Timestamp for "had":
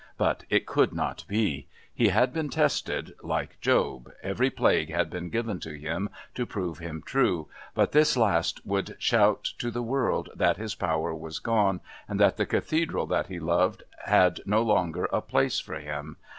2.07-2.33, 4.91-5.11, 14.05-14.39